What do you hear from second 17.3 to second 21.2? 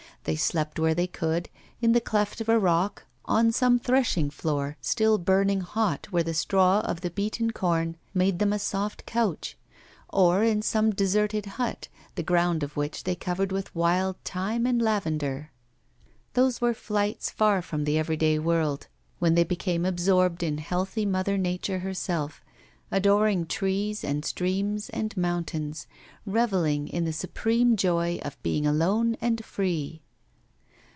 far from the everyday world, when they became absorbed in healthy